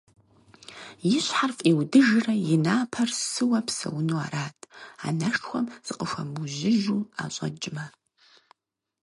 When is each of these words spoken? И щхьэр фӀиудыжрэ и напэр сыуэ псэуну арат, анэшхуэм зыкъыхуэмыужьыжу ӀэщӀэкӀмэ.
И 1.15 1.19
щхьэр 1.25 1.51
фӀиудыжрэ 1.57 2.35
и 2.53 2.57
напэр 2.65 3.09
сыуэ 3.31 3.59
псэуну 3.67 4.19
арат, 4.25 4.59
анэшхуэм 5.07 5.65
зыкъыхуэмыужьыжу 5.85 6.99
ӀэщӀэкӀмэ. 7.17 7.85